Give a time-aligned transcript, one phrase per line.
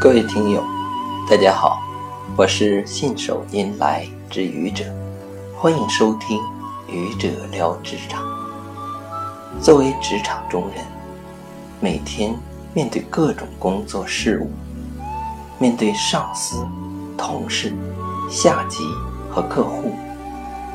[0.00, 0.62] 各位听友，
[1.30, 1.80] 大家好，
[2.36, 4.84] 我是信手拈来之愚者，
[5.56, 6.38] 欢迎收听
[6.88, 8.22] 《愚者聊职场》。
[9.60, 10.84] 作为职场中人，
[11.80, 12.34] 每天
[12.74, 14.50] 面对各种工作事务，
[15.58, 16.66] 面对上司、
[17.16, 17.72] 同事、
[18.28, 18.84] 下级
[19.30, 19.92] 和客户，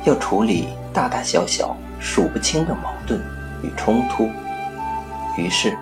[0.06, 3.20] 要处理大大小小数不清的矛盾
[3.62, 4.28] 与冲突，
[5.38, 5.78] 于是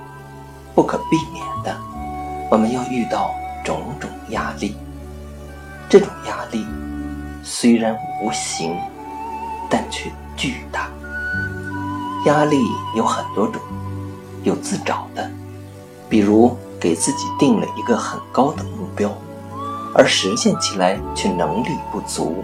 [0.75, 1.45] 不可避免。
[2.49, 3.31] 我们要遇到
[3.63, 4.75] 种种压力，
[5.89, 6.65] 这种压力
[7.43, 8.75] 虽然无形，
[9.69, 10.89] 但却巨大。
[12.25, 12.57] 压力
[12.95, 13.61] 有很多种，
[14.43, 15.29] 有自找的，
[16.09, 19.11] 比如给自己定了一个很高的目标，
[19.93, 22.43] 而实现起来却能力不足，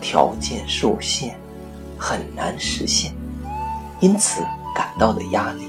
[0.00, 1.36] 条件受限，
[1.98, 3.12] 很难实现，
[4.00, 4.42] 因此
[4.74, 5.64] 感到的压力；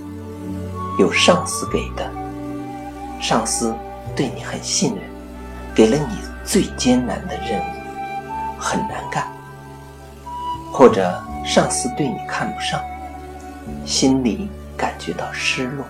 [0.99, 2.20] 有上司给的。
[3.21, 3.73] 上司
[4.15, 5.03] 对你很信任，
[5.75, 7.63] 给了你最艰难的任务，
[8.57, 9.25] 很难干；
[10.73, 12.81] 或者上司对你看不上，
[13.85, 15.85] 心里感觉到失落。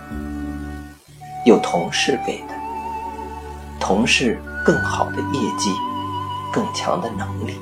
[1.46, 2.54] 有同事给的，
[3.80, 5.72] 同事更好的业绩，
[6.52, 7.54] 更强的能力；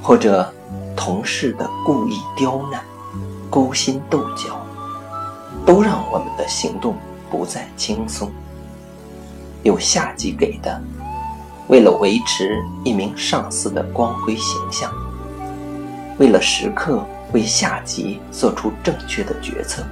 [0.00, 0.54] 或者
[0.96, 2.80] 同事的故意刁难、
[3.50, 4.64] 勾心斗角，
[5.66, 6.94] 都让我们的行动。
[7.28, 8.30] 不再轻松。
[9.62, 10.80] 有下级给的，
[11.68, 14.92] 为了维持一名上司的光辉形象，
[16.18, 19.82] 为了时刻为下级做出正确的决策，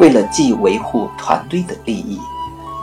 [0.00, 2.18] 为了既维护团队的利益，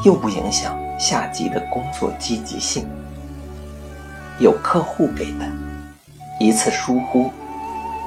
[0.05, 2.87] 又不影响下级的工作积极性。
[4.39, 5.45] 有客户给的，
[6.39, 7.29] 一次疏忽，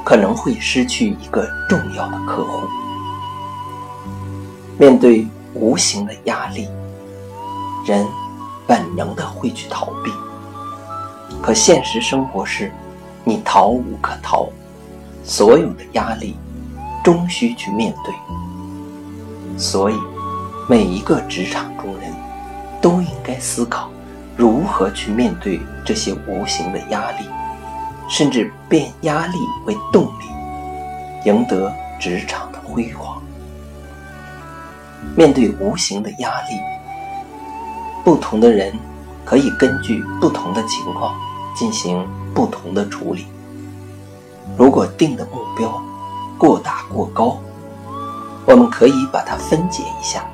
[0.05, 2.67] 可能会失去一个重要的客户。
[4.77, 6.67] 面对无形的压力，
[7.85, 8.07] 人
[8.67, 10.13] 本能的会去逃避。
[11.43, 12.73] 可现实生活是，
[13.23, 14.49] 你逃无可逃，
[15.23, 16.37] 所有的压力
[17.03, 18.15] 终需去面对。
[19.59, 19.95] 所以，
[20.69, 22.13] 每一个职场中人
[22.81, 23.91] 都应该思考
[24.37, 27.29] 如何去面对这些无形的压力，
[28.09, 30.25] 甚至变压力为动力，
[31.27, 31.71] 赢得
[32.01, 33.23] 职场的辉煌。
[35.15, 36.59] 面对无形的压力，
[38.05, 38.73] 不同的人
[39.25, 41.15] 可以根据不同的情况
[41.57, 43.27] 进行不同的处理。
[44.59, 45.83] 如果定的目标
[46.39, 47.39] 过大过高，
[48.45, 50.27] 我们可以把它分解一下，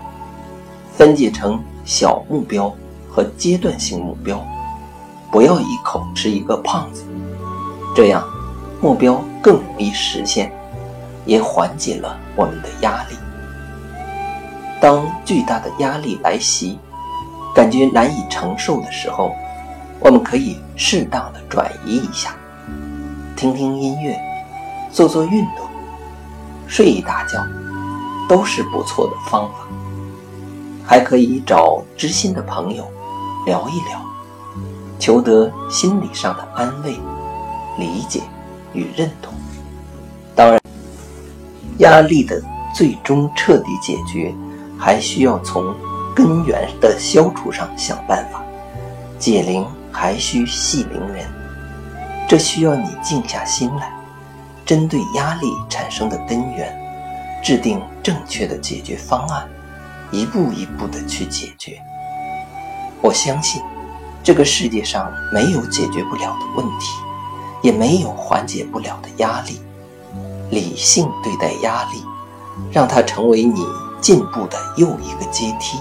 [0.97, 2.75] 分解成小目标
[3.09, 4.44] 和阶段性目标，
[5.30, 7.04] 不要一口吃一个胖子，
[7.94, 8.25] 这样
[8.80, 10.53] 目标更容易实现，
[11.25, 13.14] 也缓解了我们的压力。
[14.80, 16.80] 当巨大的压力来袭，
[17.54, 19.34] 感觉难以承受的时候，
[19.98, 22.34] 我们可以适当的转移一下，
[23.36, 24.18] 听听音乐，
[24.90, 25.66] 做做运动，
[26.66, 27.44] 睡一大觉，
[28.28, 29.66] 都是不错的方法。
[30.86, 32.84] 还可以找知心的朋友
[33.46, 34.00] 聊一聊，
[34.98, 36.98] 求得心理上的安慰、
[37.78, 38.20] 理解
[38.72, 39.32] 与认同。
[40.34, 40.60] 当然，
[41.78, 42.42] 压力的
[42.74, 44.34] 最终彻底解决。
[44.82, 45.74] 还需要从
[46.20, 48.44] 根源的消除上想办法，
[49.19, 51.26] 解铃还需系铃人，
[52.28, 53.91] 这需要你静下心来，
[54.66, 56.78] 针对压力产生的根源，
[57.42, 59.48] 制定正确的解决方案，
[60.10, 61.80] 一步一步的去解决。
[63.00, 63.62] 我相信，
[64.22, 66.86] 这个世界上没有解决不了的问题，
[67.62, 69.59] 也没有缓解不了的压力。
[70.50, 72.04] 理性对待压力，
[72.70, 73.64] 让它成为你。
[74.00, 75.78] 进步的又一个阶梯，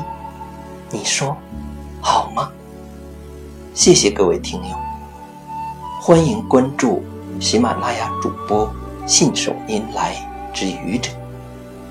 [0.91, 1.37] 你说
[2.01, 2.49] 好吗？
[3.75, 4.75] 谢谢各位听友，
[6.01, 7.03] 欢迎关注
[7.39, 8.73] 喜马拉雅主播
[9.05, 10.15] 信手拈来
[10.51, 11.11] 之愚者，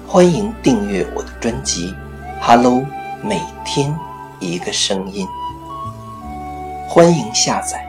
[0.07, 1.91] 欢迎订阅我的专辑
[2.41, 2.73] 《Hello》，
[3.23, 3.97] 每天
[4.41, 5.27] 一个声音，
[6.89, 7.87] 欢迎下载、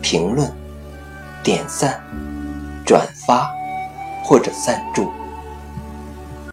[0.00, 0.48] 评论、
[1.42, 2.00] 点赞、
[2.86, 3.50] 转发
[4.22, 5.10] 或者赞助。